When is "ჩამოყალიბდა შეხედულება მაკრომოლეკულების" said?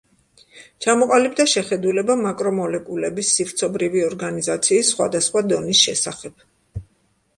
0.85-3.31